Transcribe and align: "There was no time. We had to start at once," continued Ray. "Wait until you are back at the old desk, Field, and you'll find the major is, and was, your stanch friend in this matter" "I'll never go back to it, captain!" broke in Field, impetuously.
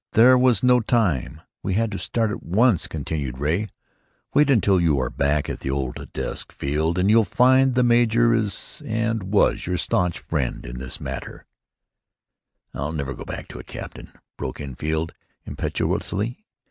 "There 0.13 0.35
was 0.35 0.63
no 0.63 0.79
time. 0.79 1.41
We 1.61 1.75
had 1.75 1.91
to 1.91 1.99
start 1.99 2.31
at 2.31 2.41
once," 2.41 2.87
continued 2.87 3.37
Ray. 3.37 3.67
"Wait 4.33 4.49
until 4.49 4.81
you 4.81 4.97
are 4.99 5.11
back 5.11 5.47
at 5.47 5.59
the 5.59 5.69
old 5.69 6.11
desk, 6.11 6.51
Field, 6.51 6.97
and 6.97 7.07
you'll 7.07 7.23
find 7.23 7.75
the 7.75 7.83
major 7.83 8.33
is, 8.33 8.81
and 8.83 9.21
was, 9.21 9.67
your 9.67 9.77
stanch 9.77 10.17
friend 10.17 10.65
in 10.65 10.79
this 10.79 10.99
matter" 10.99 11.45
"I'll 12.73 12.93
never 12.93 13.13
go 13.13 13.25
back 13.25 13.47
to 13.49 13.59
it, 13.59 13.67
captain!" 13.67 14.11
broke 14.39 14.59
in 14.59 14.73
Field, 14.73 15.13
impetuously. 15.45 16.47